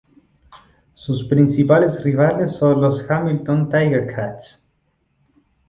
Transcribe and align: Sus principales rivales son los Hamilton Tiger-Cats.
Sus 0.95 1.25
principales 1.25 2.03
rivales 2.03 2.53
son 2.53 2.81
los 2.81 3.07
Hamilton 3.07 3.69
Tiger-Cats. 3.69 4.67